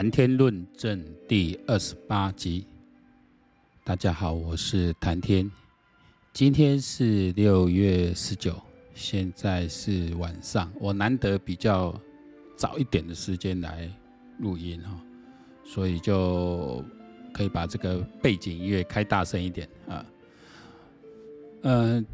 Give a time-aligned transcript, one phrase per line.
[0.00, 2.64] 谈天论政第二十八集，
[3.84, 5.50] 大家好，我是谈天。
[6.32, 8.58] 今天是六月十九，
[8.94, 10.72] 现在是晚上。
[10.80, 11.94] 我难得比较
[12.56, 13.90] 早一点的时间来
[14.38, 14.98] 录音哈，
[15.66, 16.82] 所以就
[17.30, 20.06] 可以把这个背景音乐开大声一点啊。
[21.60, 22.06] 嗯，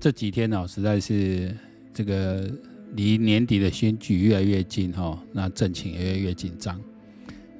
[0.00, 1.56] 这几天呢，实在是
[1.92, 2.50] 这个。
[2.96, 6.80] 离年底的选举越来越近哈，那政情也越来越紧张。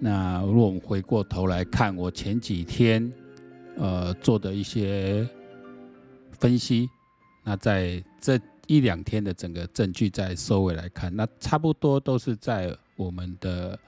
[0.05, 3.11] 那如果我们回过头来看我前几天
[3.79, 5.27] 呃做的一些
[6.33, 6.91] 分析，
[7.43, 13.79] 那在这一两天的整个证据在收尾来看，那差不多都是在我们的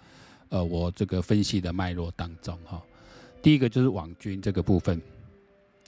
[0.49, 2.83] 呃我这个分析的脉络当中哈。
[3.43, 4.99] 第一个就是网军这个部分。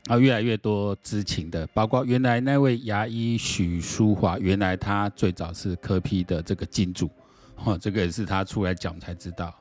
[0.09, 7.11] 啊，越来越多知情的，包括原来那位牙医许淑华，原来他最早是科批的这个金主，
[7.57, 9.55] 哈，这个也是他出来讲才知道。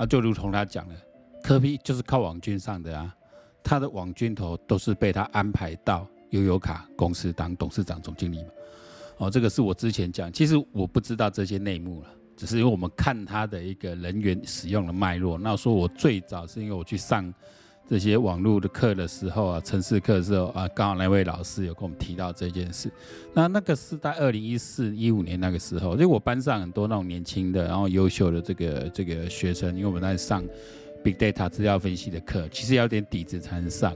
[0.00, 0.94] 啊，就如同他讲的，
[1.42, 3.14] 科比就是靠网军上的啊，
[3.62, 8.48] 他的网军头都是被他安排到悠游卡公司当董事长、总经理嘛。
[9.18, 15.36] 哦，这个是我之前讲，其实我不知道这些内幕了，只是因为我们看他的一个人员使用的脉络。
[15.36, 17.30] 那说我最早是因为我去上。
[17.90, 22.88] 这些网络的课的时候啊，程式课的时候啊，刚好那位老师有跟我们提到这件事。
[23.34, 30.44] 那那个是在二零一四一五年那个时候，就我班上很多那种年轻的，然后优秀的这个这个学生，因为我们在上
[31.02, 33.92] big data 资料分析的课，其实要点底子才能上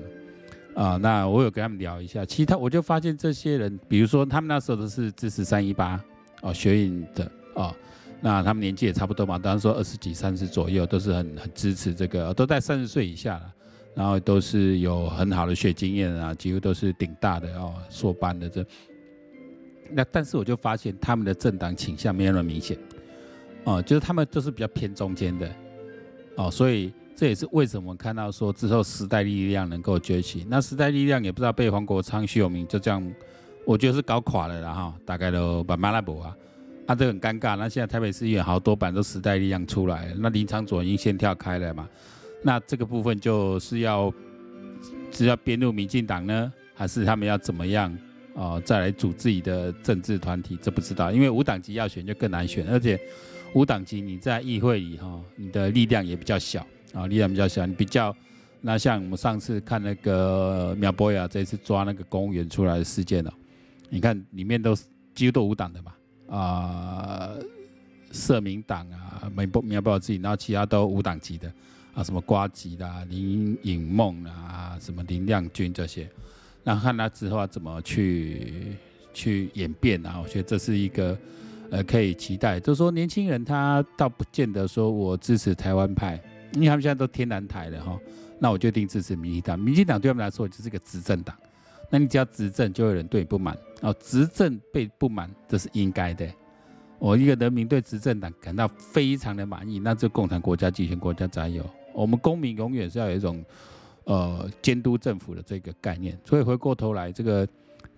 [0.74, 0.96] 啊。
[0.96, 6.02] 那我有跟他们聊一下，其他我就发现这些人，比如说他们那时候都是支持三一八
[6.42, 7.72] 哦学运的哦，
[8.20, 13.54] 那他们年纪也差不多嘛，当然说二十几三十左右，都是很很支持这个，都在三十岁以下了。
[13.94, 18.64] 然后都是有很好的学经验啊，几乎都是顶大的哦，硕班的这。
[19.90, 22.76] 那但是我就发现他们的政党倾向没有那么明显，
[23.64, 25.48] 哦，就是他们都是比较偏中间的，
[26.36, 30.44] 哦，所以这也是为什么看到说之后时代力量能够崛起。
[30.48, 33.14] 那时代力量也不知道被黄国昌、徐永明就这样，
[33.64, 36.36] 我觉得是搞垮了啦哈，大概都把马拉博啊，
[36.86, 37.56] 那这很尴尬。
[37.56, 41.88] 那现在台北市议员好多版都时代力量出来，那林昶佐已经先跳开了嘛。
[42.44, 44.12] 那这个部分就是要
[45.10, 47.96] 是要编入民进党呢，还是他们要怎么样
[48.36, 50.58] 啊、再来组自己的政治团体？
[50.60, 53.00] 这不知道，因为无党籍要选就更难选，而且
[53.54, 57.64] 无党籍你在议会里哈，你的力量也比较小啊，力量比较小。
[57.64, 58.12] 你比较
[58.60, 63.30] 那像我们上次看那个苗博雅这次抓那个公务员出来的事件哦，
[63.88, 64.82] 你看里面都是
[65.14, 65.92] 几乎都无党的嘛
[66.28, 67.36] 啊，
[68.10, 71.52] 社民党啊，苗博苗博雅自己，然后其他都无党籍的。
[71.94, 76.08] 啊，什么瓜吉啦、林颖梦啦、什么林亮君这些，
[76.62, 78.76] 那看他之后要怎么去
[79.12, 80.20] 去演变啊？
[80.20, 81.16] 我觉得这是一个
[81.70, 82.58] 呃可以期待。
[82.58, 86.20] 就是说年轻人他倒不见得说我支持台湾派，
[86.54, 87.98] 因为他们现在都天然台了哈。
[88.40, 91.34] 那我就定支持民进党，民进党对他们来说就是个执政党。
[91.90, 93.94] 那你只要执政，就有人对你不满哦。
[94.00, 96.28] 执政被不满，这是应该的。
[96.98, 101.64] 我一个人民对执政党感到非常的满意，那这共产国家、集权国家才有。
[101.94, 103.42] 我们公民永远是要有一种，
[104.04, 106.18] 呃，监督政府的这个概念。
[106.24, 107.46] 所以回过头来，这个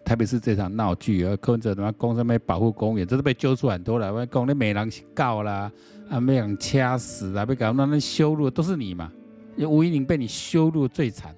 [0.05, 4.13] 台北市这场闹剧，而柯文哲他妈公上面保护公园，这是被揪出很多了。
[4.13, 5.73] 我讲那美人告啦，
[6.11, 9.11] 啊，没人掐死啦，被搞那那羞辱，都是你嘛。
[9.57, 11.35] 因为吴怡宁被你羞辱最惨，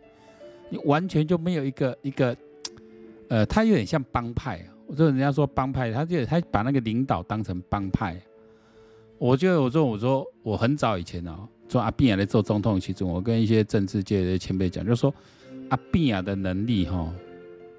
[0.69, 2.37] 你完全就没有一个一个，
[3.29, 4.61] 呃，他有点像帮派。
[4.89, 8.21] 我说人家说帮派，他就他把那个领导当成帮派。
[9.19, 11.49] 我就我说我说我很早以前哦。
[11.69, 15.15] 说阿扁也来做总统，其中我跟一些政治界的前辈讲，就是说
[15.69, 17.13] 阿扁的能力哈，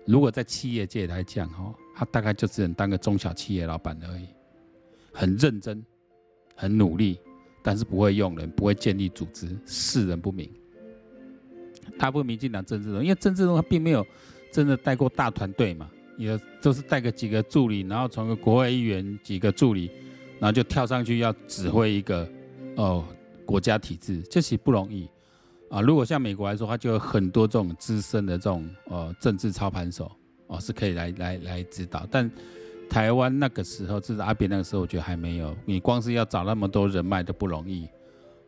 [0.05, 4.27] 如果在企业界来讲哈，他大概就只能当个中小企业老板而已，
[5.11, 5.83] 很认真，
[6.55, 7.19] 很努力，
[7.63, 10.47] 但是不会用人，不会建立组织，世人不明。
[11.97, 14.05] 大部分民进党政治人，因为政治人他并没有
[14.51, 19.89] 真的带过大团队嘛，也都是带个几个助理，然后从个国会议员几个助理，
[20.39, 22.29] 然后就跳上去要指挥一个
[22.75, 23.03] 哦。
[23.49, 25.09] 国家体制这其实不容易
[25.71, 25.81] 啊！
[25.81, 30.11] 如果像美国来说，它就有很多这种资深的这种呃政治操盘手
[30.45, 32.05] 哦，是可以来来来指导。
[32.11, 32.29] 但
[32.87, 35.57] 台湾那个时候，至少阿扁那个时候，我觉得还没有。
[35.65, 37.87] 你光是要找那么多人脉都不容易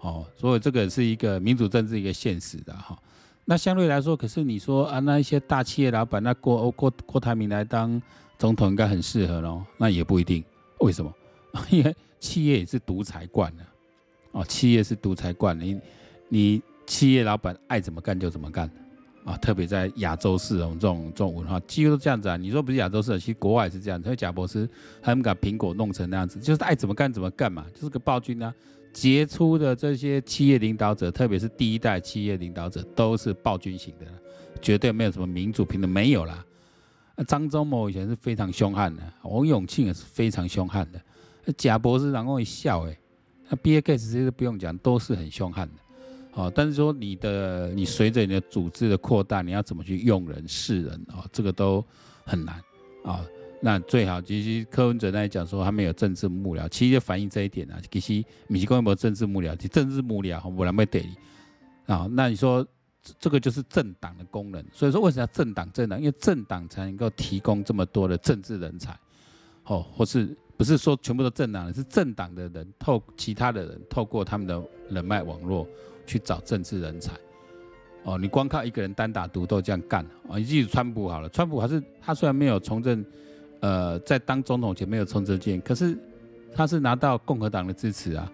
[0.01, 2.95] 哦，所以这个是一个民主政治一个现实的哈。
[3.44, 8.00] 那相对来说，可是你说啊，那一些大企业老板，那郭郭郭台铭来当
[8.38, 9.63] 总统应该很适合喽？
[9.77, 10.44] 那也不一定，
[10.81, 11.12] 为什么？
[11.71, 13.65] 因为企业也是独裁惯的。
[14.31, 15.80] 哦，企业是独裁惯，你
[16.30, 18.69] 你企业老板爱怎么干就怎么干，
[19.25, 22.38] 啊，特别在亚洲式这种这种文化，几乎都这样子啊。
[22.38, 24.01] 你说不是亚洲式的，其实国外也是这样。
[24.01, 24.69] 所以贾博士
[25.01, 28.54] 他们把苹果弄成那样子，就是爱怎么干怎么干嘛，就是个暴君啊。
[28.94, 34.06] 杰出的这些企业领导者，特别是第一代企业领导者，都是暴君型的，
[34.62, 36.45] 绝对没有什么民主平等，没有啦。
[37.25, 41.01] 张忠谋以前是非常凶悍的，王永庆也是非常凶悍的。
[41.56, 42.98] 贾博士然后一笑，哎，
[43.51, 45.74] 那 Bill Gates 这些都不用讲，都是很凶悍的。
[46.33, 51.27] 哦，但是说你的，你随着你的组织的扩大，你要怎么去用人、识人啊？
[51.33, 51.86] 这个都
[52.24, 52.56] 很难
[53.03, 53.25] 啊。
[53.63, 57.77] 那最好其实柯文哲那里讲说他没有政治幕僚，其实反映这一点啊。
[57.92, 59.53] 其实米奇公有没有政治幕僚？
[59.68, 61.06] 政治幕僚我来没得
[61.86, 62.07] 啊。
[62.09, 62.65] 那你说
[63.19, 65.69] 这个就是政党的功能，所以说为什么要政党？
[65.74, 68.98] 政党因为政党才能够提供这么多的政治人才，
[69.65, 74.62] 哦，或是不是说全部都政党，是政党的人透其他的人透过他们的
[74.92, 75.68] 人脉网络。
[76.08, 77.13] 去找政治人才，
[78.04, 83.06] 哦，你光靠一个人单打独斗这样干，哦，你记住川普好了，川普还是他虽然没有从政，
[83.62, 85.98] 呃，在当总统前没有从政经验，可是
[86.54, 88.31] 他是拿到共和党的支持啊，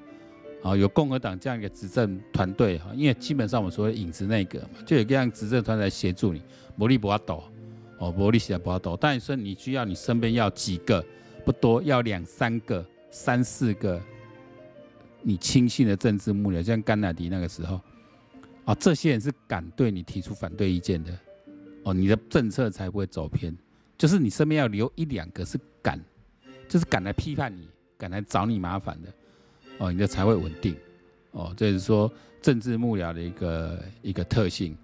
[0.63, 6.41] 啊，有共和党这样一个执政团队哈，因为基本上我们所谓影子内阁嘛，就有这样执政团来协助你，
[6.75, 7.43] 魔力不要抖，
[7.99, 11.05] 哦，魔力现在不要抖，但是你需要你身边要几个，
[11.47, 14.01] 不多，要两三个、三四个。
[15.21, 17.79] 你亲信的政治幕僚，像甘乃迪那个时候，
[18.65, 21.17] 啊，这些人是敢对你提出反对意见的，
[21.83, 23.55] 哦，你的政策才不会走偏。
[23.97, 25.97] 就是你身边要留一两个是敢，
[26.67, 29.13] 就是敢来批判你，敢来找你麻烦的，
[29.77, 30.75] 哦，你的才会稳定。
[31.31, 32.11] 哦，这是说
[32.41, 34.77] 政治幕僚的一个一个特性。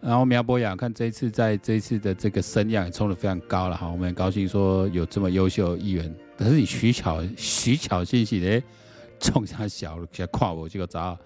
[0.00, 6.14] 然后苗博雅看这一次在这一次的这个声量也冲得非常高了哈，我们很高兴说有这么优秀的议员。
[6.36, 8.62] 可是你徐巧徐巧信息的。
[9.18, 11.18] 冲下小了，先跨我这个闸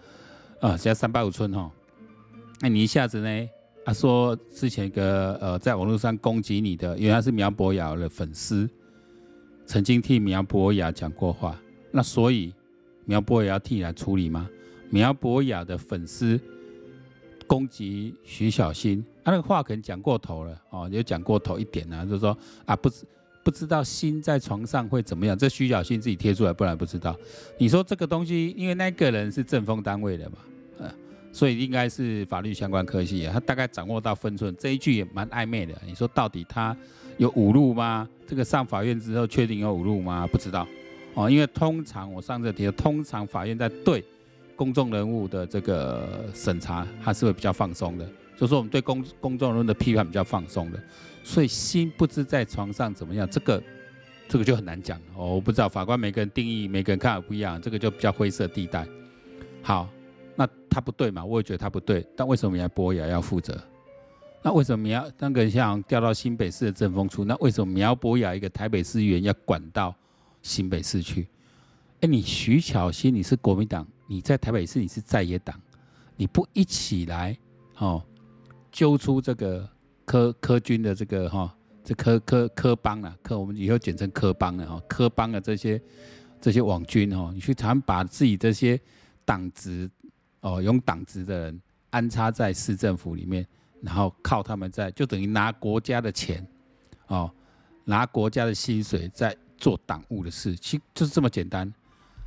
[0.60, 0.76] 啊！
[0.76, 1.68] 现在三百五寸哈，
[2.60, 3.48] 那你一下子呢？
[3.84, 8.70] 他说之前一个呃，在网络上攻击你的，因为他是苗博雅的粉丝，
[9.66, 12.54] 曾经替苗博雅讲过话，那所以
[13.06, 14.48] 苗博雅要替你来处理吗？
[14.88, 16.40] 苗博雅的粉丝
[17.50, 23.04] 攻击徐小新，他、那个话可能讲过头了哦，有讲过头一点呢、就是说啊，不知。
[23.42, 25.36] 不知道心在床上会怎么样？
[25.36, 27.16] 这徐小新自己贴出来，不然不知道。
[27.56, 30.36] 你说这个东西，因为那个人是政风单位的嘛，
[30.78, 30.94] 呃，
[31.32, 34.54] 所以应该是法律相关科系啊，他大概掌握到分寸。
[34.58, 35.74] 这一句也蛮暧昧的。
[35.86, 36.76] 你说到底他
[37.16, 38.06] 有侮辱吗？
[38.26, 40.26] 这个上法院之后确定有侮辱吗？
[40.26, 40.68] 不知道
[41.14, 44.04] 哦，因为通常我上次提的，通常法院在对
[44.60, 48.06] 公众人物的这个审查，还是会比较放松的。
[48.36, 50.78] 就是我们对公公众人物的批判比较放松的。
[51.24, 53.62] 所以心不知在床上怎么样，这个
[54.28, 55.36] 这个就很难讲哦。
[55.36, 58.86] 我不知道法官每个人定义，每个人看法不一样，这个就比较灰色地带。
[59.62, 59.88] 好，
[60.36, 61.24] 那他不对嘛？
[61.24, 62.06] 我也觉得他不对。
[62.14, 63.58] 但为什么苗博雅要负责？
[64.42, 67.24] 那为什么要那个像调到新北市的政风处？
[67.24, 69.94] 那为什么苗博雅一个台北市议员要管到
[70.42, 71.26] 新北市去？
[72.02, 75.54] 哎，你徐巧芯你是国民党，你在台北市你是在野党，
[76.16, 77.38] 你不一起来
[77.78, 78.04] 哦，
[78.72, 79.66] 揪出这个？
[80.04, 85.80] 柯柯军的这个哈，这柯柯柯帮啊，柯我们以后简称柯帮了哈，柯帮的这些
[86.40, 88.80] 这些网军哈，你去常把自己这些
[89.24, 89.88] 党职
[90.40, 93.46] 哦，用党职的人安插在市政府里面，
[93.80, 96.44] 然后靠他们在就等于拿国家的钱
[97.06, 97.32] 哦，
[97.84, 101.72] 拿国家的薪水在做党务的事，其实就是这么简单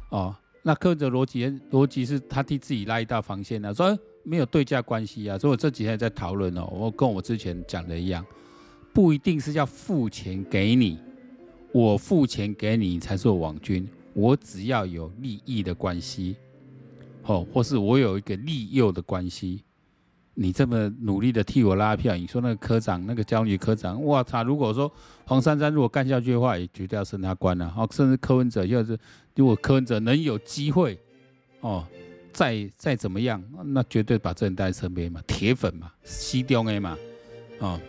[0.07, 0.33] 哦。
[0.63, 3.95] 那柯文哲逻辑逻辑是他替自己拉一道防线啊，说。
[4.25, 8.25] 没有对价关系啊，所以我这几天在讨论哦，我跟我之前讲的一样，
[8.93, 10.97] 不一定是要付钱给你，
[11.73, 16.37] 我付钱给你才是我网军，我只要有利益的关系，
[17.23, 19.65] 哦，或是我有一个利诱的关系，
[20.33, 24.91] 你这么努力的替我拉票，你说那个科长，那个教育科长，哇他如果说
[25.25, 28.97] 黄珊珊如果干下去的话，也绝对要升他官了，哦，甚至柯文哲要是
[29.35, 30.99] 如果柯文哲能有机会，
[31.61, 31.85] 哦。
[32.33, 36.97] 再再怎么样，那绝对把这人带在身边嘛，铁粉嘛，西中 A 嘛，
[37.59, 37.79] 哦，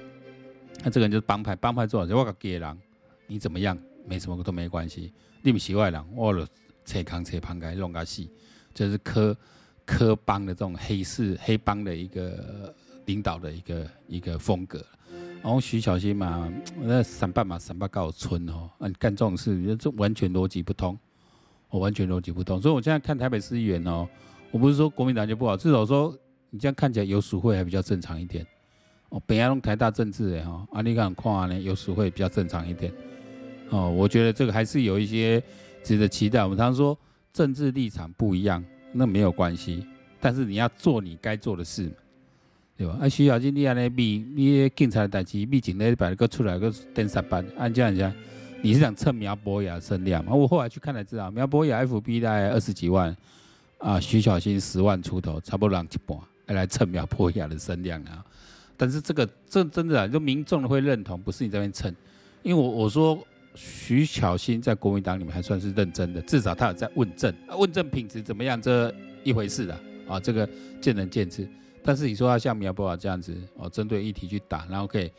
[0.82, 2.78] 那这个人就是帮派，帮派做就，我个给人，
[3.26, 3.74] 你怎么样，
[4.06, 5.10] 没什么都没关系，
[5.40, 6.46] 你们喜外人，我了
[6.84, 8.28] 扯扛扯旁开弄个戏，
[8.74, 9.34] 这是柯
[9.84, 12.74] 科帮的这种黑市黑帮的一个
[13.06, 14.84] 领导的一个一个风格。
[15.42, 16.50] 然后徐小新嘛，
[16.80, 20.98] 那三八嘛，三八告村哦，你干这种事，这完全逻辑不通，
[21.68, 24.08] 我完全逻辑不通，所以我现在看台北市议员哦。
[24.50, 26.16] 我不是说国民党就不好，至少说
[26.48, 28.46] 你这样看起来有鼠会还比较正常一点。
[29.10, 32.90] 哦，本来用台大政治的哈，啊你看看呢，有鼠会比较正常一点。
[33.68, 35.42] 哦，我觉得这个还是有一些
[35.82, 36.42] 值得期待。
[36.42, 36.96] 我们常说
[37.32, 39.86] 政治立场不一样，那没有关系，
[40.20, 41.90] 但是你要做你该做的事。
[42.76, 42.98] 对吧？
[43.00, 48.12] 啊，徐小金，你安尼秘，你警察的代志，秘警那摆个出来个登三班，按这样讲，
[48.62, 50.34] 你是想蹭苗博雅声量吗？
[50.34, 53.16] 我后来去看才知道，苗博雅 FB 大概二十几万，
[53.78, 58.24] 啊，徐小新十万出头，差不多让一半，来来蹭苗博雅的声量啊。
[58.76, 61.94] 但是这个这真的啊，就民众会认同，不是你这边蹭，
[62.42, 63.16] 因为我我说
[63.54, 68.92] 徐巧芯在国民党里面还算是认真的，至少他有在问政，问政品质怎么样这
[69.22, 70.48] 一回事的啊，这个
[70.80, 71.48] 见仁见智。
[71.82, 75.10] 但是你说要像苗博雅这样子哦，针对议题去打，然后可以，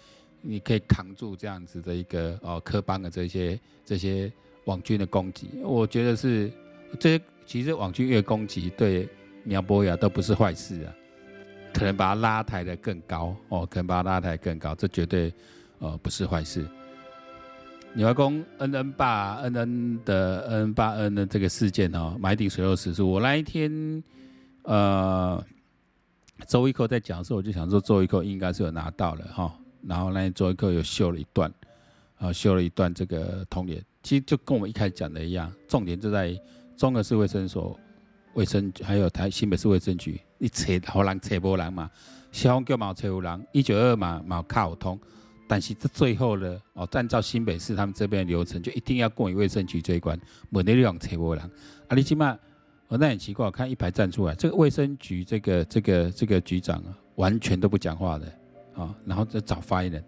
[0.42, 4.32] 你可以扛住这样子的一个哦科邦的这些这些
[4.66, 6.52] 网军的攻击，我觉得是
[7.00, 9.08] 这些其实网军越攻击对
[9.44, 10.94] 苗博雅都不是坏事啊，
[11.72, 15.32] 可能把他拉抬得更高哦，可能把他拉抬更高，这绝对
[15.80, 16.68] 呃不是坏事。
[17.98, 24.04] 你外公恩恩爸恩恩的恩爸恩的这个事件哦，买鼎水落石出，我那一天
[24.64, 25.44] 呃。
[26.50, 31.50] 周一蔻在讲的时候，我就想说周一蔻应该是有拿到了哈，然后那周一蔻又秀了一段，
[32.18, 36.38] 啊，秀了一段这个通联，其实就跟我们一开始讲的一样，重点就在
[36.76, 37.80] 中和市卫生所、
[38.34, 41.90] 卫生局还有台新北市卫生局，你扯好人扯波人嘛，
[42.34, 45.00] 消防局嘛扯有人，一九二二嘛嘛卡通，
[45.48, 51.44] 但是这最后呢，哦，按照新北市他们这边的流程，就一定要过于卫生局这一关，没得让扯不人，
[51.88, 52.38] 啊，你起码。
[52.88, 58.28] 哦，那很奇怪，我看一排站出来，这个卫生局这个这个这个局长啊，完全都不讲话的
[58.76, 60.04] 啊、哦，然后再找发言人，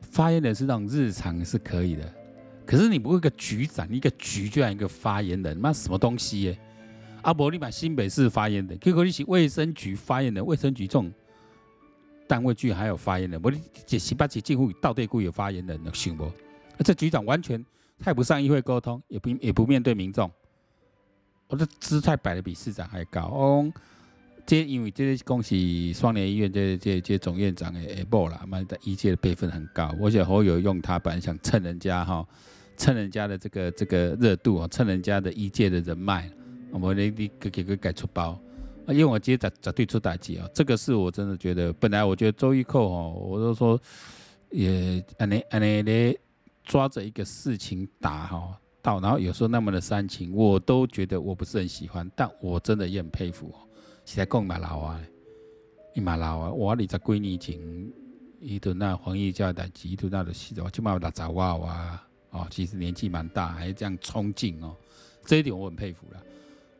[0.00, 2.10] 发言人是那种日常是可以的，
[2.64, 6.58] 可是你不会一个局长，一个局这样一个发言人，那什么东西耶？
[7.20, 11.12] 阿伯，你把新北市发言人，结果你是卫生局发言人，卫生局这种
[12.32, 13.52] 单位居然还有发言人，我
[13.84, 16.32] 这十八级近乎到底会有发言人，行不？
[16.82, 17.62] 这局长完全
[17.98, 20.30] 太不上议会沟通，也不也不面对民众。
[21.48, 23.70] 我的姿态摆的比市长还高哦，
[24.46, 29.94] 这因为这是恭喜双联医院这这这总院长的下步啦，嘛的医界的辈分很高。
[30.00, 32.26] 我想侯友用他本来想蹭人家哈，
[32.78, 36.30] 蹭人家的这个这个热度啊，蹭人家的医界的人脉，
[36.70, 38.40] 我们你你给给个改出包，
[38.86, 43.80] 啊因为我直接绝对出代志啊，这个是我真的觉得，本来我觉得周一蔻哦，我都说
[44.50, 46.18] 也安尼安尼咧
[46.64, 48.58] 抓着一个事情打哈。
[48.84, 53.62] 到，然后有时候那么的煽情，我都觉得我不是很喜欢，但我真的也很佩服哦。
[54.04, 55.00] 现在讲嘛老啊，
[55.94, 57.60] 伊马老啊，我二十几年前，
[58.40, 64.74] 伊都那黄奕家的几度那的戏，我起码有打杂娃娃哦，其实年纪蛮大，还这样冲劲哦，
[65.24, 66.20] 这一点我很佩服了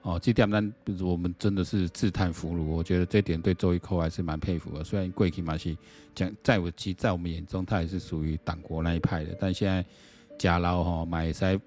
[0.03, 0.19] 哦。
[0.21, 4.85] 这点呢，我们真的是自叹弗如，我觉得这点对周一蔻还是蛮佩服的。
[4.85, 5.77] 虽然贵体马戏
[6.15, 9.85] 讲，在我其在我们眼中，他也是属于党国那一派的，但现在
[10.39, 11.59] 假捞哈买塞。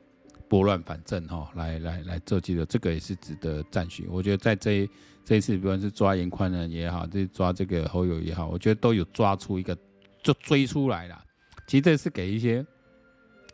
[0.47, 4.05] 拨乱反正哈，来来来做记者，这个也是值得赞许。
[4.07, 4.89] 我觉得在这一
[5.25, 9.75] 这一次，不管是抓严宽恒也好，这抓这个侯友也好，我觉得都有抓出一个，
[10.21, 11.19] 就追出来了。
[11.65, 12.63] 其实这是给一些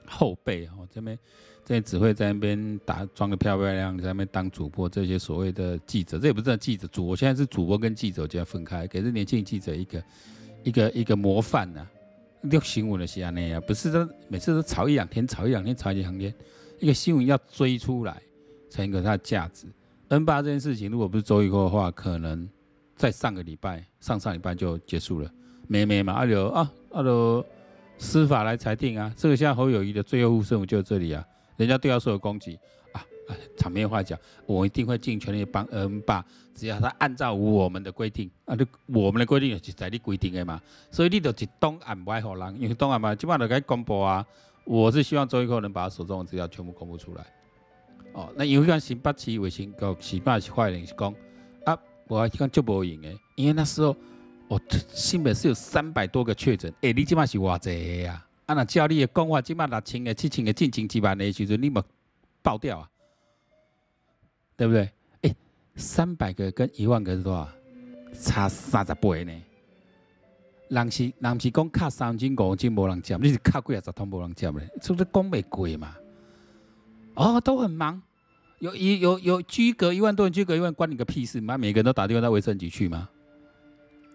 [0.05, 1.17] 后辈哈，这边
[1.63, 10.03] 这边只会在那边打装的漂漂亮亮，在那边当主播，这些所谓的记者，这也不是记者主，我现在是主播跟记者就要分开，给这年轻记者一个
[10.63, 11.87] 一个一个模范呐。
[12.43, 16.33] 六新闻的是安尼啊，不是说每次都炒一两天，炒一两天，炒一两天。
[16.79, 18.19] 一个新闻要追出来，
[18.67, 19.67] 才能有它的价值。
[20.07, 22.49] N 八这件事情，如果不是周一蔻的话，可能
[22.95, 25.31] 在上个礼拜、上上礼拜就结束了。
[25.67, 27.45] 没没嘛，阿刘啊，阿刘
[27.99, 31.23] 司法来裁定啊，这个现在侯友宜的最后护身符就这里啊。
[31.61, 32.57] 人家对他说有攻击
[32.91, 33.05] 啊，
[33.55, 36.25] 场面话讲，我一定会尽全力帮 N 八，
[36.55, 40.59] 只要他按照我们的规定啊，就我们的规定就是在你规定的嘛。
[40.89, 44.25] 所以你就是东岸外好人，因为东岸嘛，基本上就该公布啊。
[44.63, 47.25] 我是希望周一蔻能把他手中的资料全部公布出来。
[48.13, 51.13] 哦，那有一个新北市卫生局新北市发言人是讲
[51.65, 51.77] 啊，
[52.07, 53.95] 我讲就无用诶，因为那时候
[54.49, 58.25] 哦，新北是有三百多个确诊，诶、欸，你即马是偌济啊？
[58.51, 61.81] 啊，那照你的讲话，即马六千个、七千个、近千几万的时阵，你冇
[62.41, 62.89] 爆掉啊？
[64.57, 64.91] 对不对？
[65.21, 65.33] 诶、
[65.75, 67.47] 三百个跟一万个是多少？
[68.13, 69.31] 差三十倍呢？
[70.67, 74.67] 人是人是讲卡三斤五斤无人接，你是卡几啊十通无人接嘞？
[74.81, 75.95] 是不是讲袂过嘛？
[77.15, 78.01] 哦，都很忙，
[78.59, 81.57] 有有有有居隔一万多人，居隔一万关你个屁事嘛？
[81.57, 83.07] 每个人都打电话到卫生局去吗？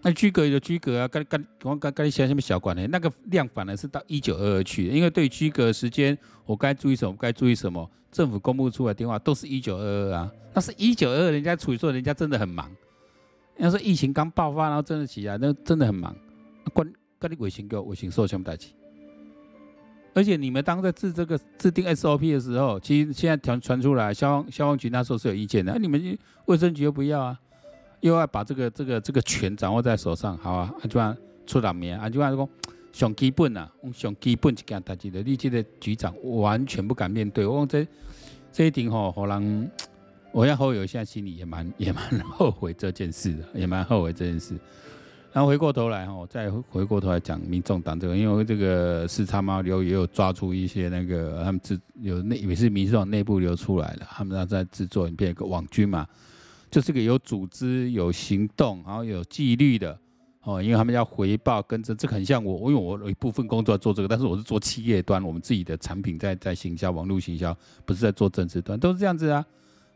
[0.06, 2.86] 那居隔就居隔啊，跟跟我跟跟你想什么小管呢？
[2.86, 7.12] 那个量反而是到一九二二去，因为对居隔时间，我该注意什么？
[7.18, 7.90] 该注意什么？
[8.12, 12.70] 政府公布出来电话都是一九二二啊，那是一九二二，人家处理说人家真的很忙。
[13.56, 16.14] 要说疫情刚爆发，然后真的起来，那真的很忙。
[16.72, 18.68] 关关你卫生局卫生所什么代志？
[20.14, 27.40] 而且你们当在制这个制定 SOP 的时候，其实现在传传出来，消防消防局那时候是有意见的，啊、你们卫生局又不要啊？
[28.00, 32.48] 又要把这个这个这个权掌握在手上，好啊，啊就按出人命啊，就按讲
[32.92, 37.86] 上基本啊，上基本一件代志的，你这个局长完全不敢面对，我讲这
[38.52, 39.68] 这一点吼，可能
[40.32, 44.58] 我要后友现在心里也蛮也蛮后悔这件事的，也蛮后悔这件事。
[45.32, 56.06] 然后回过头来哈，再回过头来讲民众党这个，因为这个四叉猫流也有抓出一些那个他们自有内也是民众党内部流出来的，他们要在制作影片，一个网军嘛，
[56.70, 59.98] 就是个有组织、有行动，然后有纪律的
[60.42, 69.44] 哦，因为他们要回报跟着这个很像我，因为我有一部分工作做这个，但是我是做企业端，我们自己的产品在在行销、网络行销，不是在做政治端，都是这样子啊。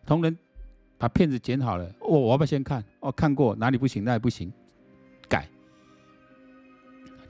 [0.06, 0.36] 同仁
[0.98, 2.84] 把片子剪好了，我我要不要先看？
[3.00, 4.52] 哦，看过哪里不行，哪里不行。
[5.28, 5.48] 改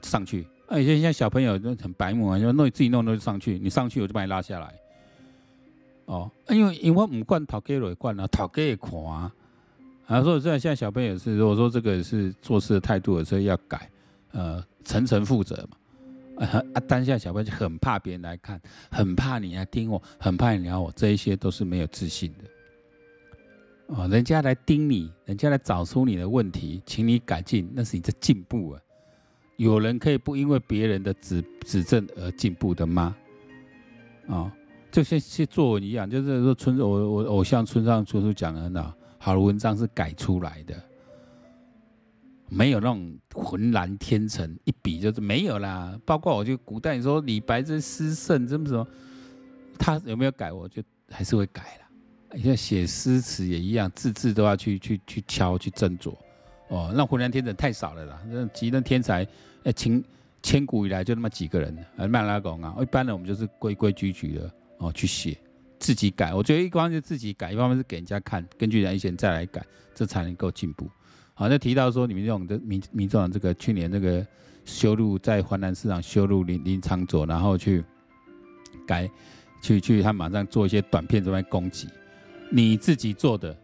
[0.01, 4.73] 上去，而且现在小朋友都很白目啊，就弄自己弄弄就上去，你上去我就把你拉下来。
[6.11, 9.33] 哦，因为因为我唔惯头家来惯啊，头家也看啊。
[10.07, 13.89] 然后说现在现在小朋友是，如果说这个是做事的态度，所以要改，
[14.33, 16.45] 呃，层层负责嘛。
[16.45, 18.59] 啊，当下小朋友就很怕别人来看，
[18.91, 23.95] 很怕你来盯我，很怕你聊我，这一些都是没有自信的。
[23.95, 28.81] 哦，人家来盯你，人家来找出你的问题，请你改进，那是你的进步啊。
[29.55, 33.15] 有人可以不因为别人的指指正而进步的吗？
[34.27, 34.51] 哦，
[34.91, 40.75] 就像写作文一样，就是说村我我偶像村上春树讲的很好，好的文章是改出来的，
[42.49, 45.97] 没有那种浑然天成一笔就是没有啦。
[46.05, 48.85] 包括我就古代你说李白这诗圣这么什么，
[49.79, 52.35] 他有没有改，我就还是会改了。
[52.35, 56.13] 你看写诗词也一样，字字都要去去去敲去斟酌。
[56.67, 59.27] 哦，那浑然天成太少了啦，那几任天才。
[59.63, 60.03] 哎，千
[60.41, 65.37] 千古以来就那么几个人，啊，曼拉贡啊，一般的我们就是规规矩矩的哦去写，
[65.79, 66.33] 自己改。
[66.33, 70.89] 我觉得一方面是自己改，一方面是给人家看，根据人意见再来改，这才能够进步。
[71.33, 74.25] 好，那提到说你们这种的民民众党这个去年那个
[74.65, 77.83] 修路在华南市场修路林林长佐，然后去
[78.85, 79.09] 改，
[79.61, 81.87] 去去他马上做一些短片这边攻击，
[82.51, 83.55] 你自己做的，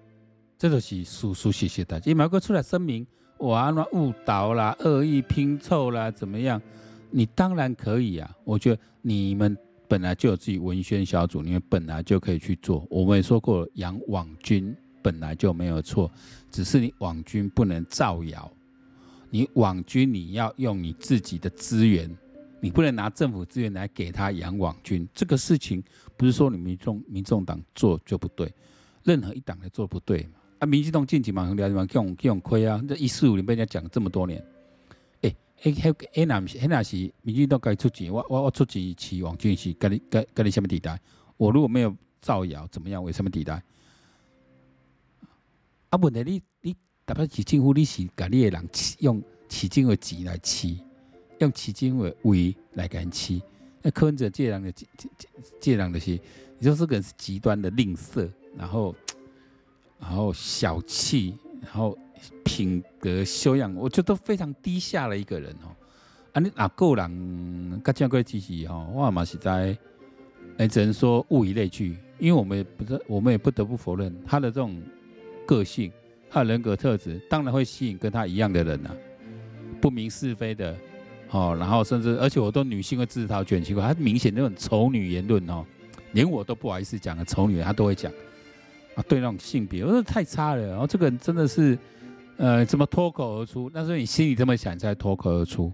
[0.57, 3.05] 这都是叔叔谢谢大家，你马哥出来声明。
[3.39, 6.59] 我啊，那误导啦、恶意拼凑啦，怎么样？
[7.11, 8.35] 你当然可以啊！
[8.43, 9.55] 我觉得你们
[9.87, 12.85] 本来就有自己文宣小组，你们本来就可以去做。
[12.89, 16.11] 我们也说过，养网军本来就没有错，
[16.51, 18.51] 只是你网军不能造谣。
[19.29, 22.09] 你网军你要用你自己的资源，
[22.59, 25.07] 你不能拿政府资源来给他养网军。
[25.13, 25.83] 这个事情
[26.15, 28.53] 不是说你民众民众党做就不对，
[29.03, 30.39] 任何一党来做不对嘛。
[30.59, 34.43] 啊，民进党近几嘛很了解嘛，这种这种亏啊，这一四五年被人家讲了这么多年，
[35.63, 40.99] 哎哎哎哎，那那那是民进党该出钱，我我我出钱去网军是跟你跟跟你什么地带？
[41.35, 43.03] 我如果没有造谣，怎么样？
[43.03, 43.61] 为什么地带？
[45.89, 50.77] 啊，问题你你特别是政府，你是甲你的人用市政的钱来饲，
[51.39, 53.41] 用市政的位来跟吃，
[53.81, 55.09] 那柯文哲这人的这这
[55.59, 56.11] 这人的是，
[56.59, 58.95] 你说这个人是极端的吝啬，然后。
[59.99, 61.97] 然后小气，然后
[62.43, 65.69] 品格修养，我觉得都非常低下的一个人哦。
[66.33, 67.79] 啊，你哪够人？
[67.83, 69.77] 各家各支持哦，我嘛是在，
[70.57, 74.81] 哎，只能说物以类聚，因为我们也不是，我们也不得不否认他的这种
[75.45, 75.91] 个性，
[76.29, 78.91] 他的人格特质，当然会吸引跟他一样的人呐、
[79.81, 80.75] 不明是非的，
[81.31, 85.65] 哦，然后甚至而且我都女性会自讨，卷起过，他明显那种丑女言论哦，
[86.11, 88.11] 连我都不好意思讲的丑女，他都会讲。
[88.95, 90.67] 啊，对那种性别，我说太差了。
[90.69, 91.77] 然后这个人真的是，
[92.37, 93.69] 呃，怎么脱口而出？
[93.73, 95.73] 那是你心里这么想，才脱口而出。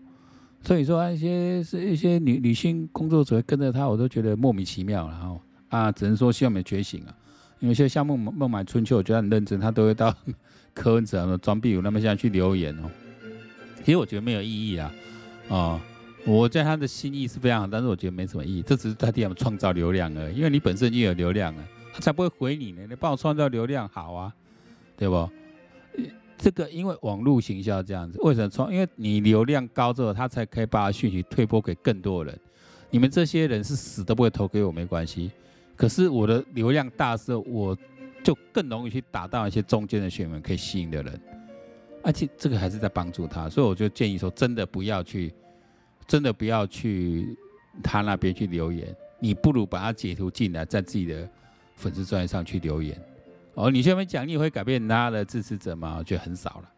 [0.61, 5.07] 所以说，一些是一些女女性工作者跟着他，我都觉得莫名其妙。
[5.09, 7.13] 然后啊，只能说希望你们觉醒啊。
[7.59, 10.15] 因为现在像孟孟买春秋，我觉得很认真，他都会到
[10.73, 12.89] 柯文哲、装逼有那么现在去留言哦。
[13.83, 14.91] 其实我觉得没有意义啊。
[15.49, 15.79] 哦，
[16.25, 18.61] 我在他的心意是非常好，但是我觉得没什么意义。
[18.61, 21.63] 这只是他替他们创造流量而已，因为你本身就有流量了。
[21.93, 22.81] 他才不会回你呢！
[22.89, 24.33] 你帮我创造流量好啊，
[24.97, 25.29] 对不？
[26.43, 28.69] 这个因为网络行销这样子，为什么创？
[28.69, 32.37] 因为你流量高之后，他才可以把讯息推播给更多人。
[32.89, 35.31] 你们这些人是死都不会投给我，没关系。
[35.77, 37.77] 可是我的流量大时候，我
[38.21, 41.21] 就更容易去打到一些中间的选民，可以吸引的人。
[42.03, 45.33] 而且这个还是在帮助他，所以我就建议说，真的不要去，
[46.05, 47.37] 真的不要去
[47.81, 48.93] 他那边去留言。
[49.17, 51.25] 你不如把它截图进来，在自己的。
[51.75, 52.95] 粉丝专页上去留言，
[53.55, 55.97] 哦，你这边讲你会改变他的支持者吗？
[55.99, 56.69] 我觉得很少了，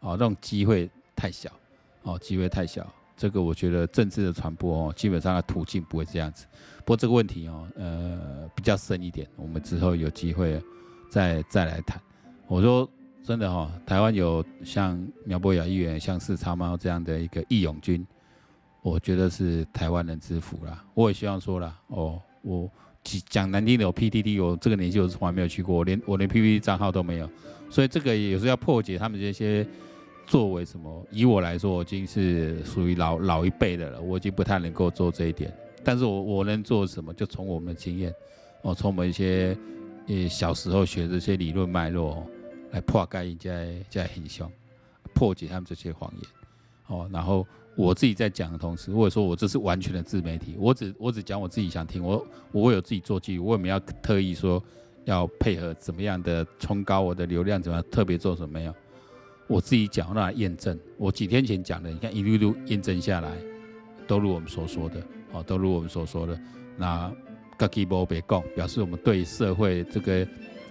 [0.00, 1.50] 哦，这种机会太小，
[2.02, 2.86] 哦，机会太小。
[3.16, 6.46] 这个我觉得政治的传播哦，基本上的途径不会这样子。
[6.78, 10.62] 不过这个问题哦，呃，比较深一点，我们之后有机会
[11.10, 12.00] 再再来谈。
[12.46, 12.88] 我说
[13.24, 18.06] 真的哈、哦，台湾有像苗博雅议员、像四叉猫这样的一个义勇军，
[18.82, 20.84] 我觉得是台湾人之福啦。
[20.94, 22.70] 我也希望说了哦，我
[23.28, 27.30] 讲难听点，有 PTT，我这个年纪我是从来没有去过，我连我连 PPT 账号都没有，
[27.70, 29.66] 所以这个也是要破解他们这些
[30.26, 31.06] 作为什么。
[31.10, 35.52] 以我来说，我已经是属于老老一辈的了，我已经不太能够做这一点。
[35.82, 37.14] 但是我我能做什么？
[37.14, 38.14] 就从我们的经验，
[38.62, 39.56] 哦，从我们一些
[40.06, 42.26] 呃小时候学这些理论脉络。
[42.70, 43.50] 来破解一家
[43.88, 44.46] 家很凶，
[45.14, 46.30] 破解他们这些谎言，
[46.88, 47.46] 哦，然后
[47.78, 54.60] 我自己在讲的同时，或者说我这是完全的自媒体，我只我只讲我自己想听，我我会有自己做记录，我也没有特意说
[55.04, 58.74] 要配合怎么样的冲高我的流量，怎么样特别做什么没有，
[59.46, 63.30] 我自己讲那验证，我几天前讲的，你看一路路验证下来，
[64.08, 66.36] 都如我们所说的，哦，都如我们所说的，
[66.76, 67.12] 那
[67.56, 70.26] 各基波别讲，表示我们对社会这个。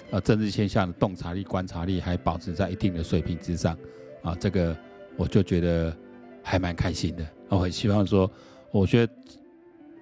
[0.10, 3.78] 呃，政治现象的洞察力、观察力还保持在一定的水平之上，
[4.22, 4.74] 啊，这个
[5.18, 5.94] 我就觉得
[6.48, 7.28] 还蛮开心的。
[7.50, 8.32] 我很希望说，
[8.72, 9.14] 我觉得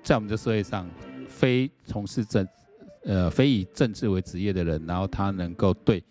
[0.03, 0.87] 在我们这社会上，
[1.27, 2.47] 非从事政，
[3.03, 6.03] 呃，非以政治为职业的人，然后他能够对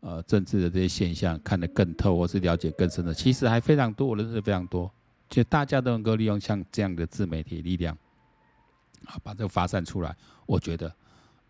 [0.00, 4.90] 呃政治的这些现象看得更透，或是了解更深的，其实还非常多，我认识非常多。
[5.28, 7.94] 就大家都能够利用像这样的自媒体力量，
[9.04, 10.90] 啊，把这个发散出来，我觉得。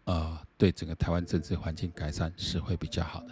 [0.04, 3.28] 呃，对整个台湾政治环境改善是会比较好的。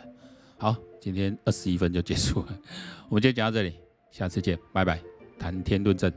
[0.57, 2.59] 好，今天二十一分就结束了，
[3.11, 3.75] 我们就讲到这里，
[4.11, 5.01] 下次见，拜拜，
[5.38, 6.12] 谈天论证。